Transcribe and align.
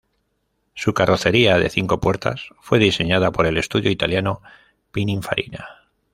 Su 0.73 0.95
carrocería 0.95 1.59
de 1.59 1.69
cinco 1.69 1.99
puertas 1.99 2.49
fue 2.59 2.79
diseñada 2.79 3.29
por 3.29 3.45
el 3.45 3.57
estudio 3.57 3.91
italiano 3.91 4.41
Pininfarina. 4.91 5.83